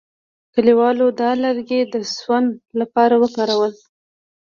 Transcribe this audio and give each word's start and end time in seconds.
کلیوالو 0.53 1.07
دا 1.19 1.29
لرګي 1.43 1.81
د 1.93 1.95
سون 2.17 2.43
لپاره 2.79 3.15
وکارول. 3.23 3.73